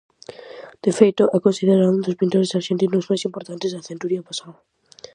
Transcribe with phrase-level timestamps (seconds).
[0.83, 4.57] De feito, é considerado un dos pintores arxentinos máis importantes da centuria pasada.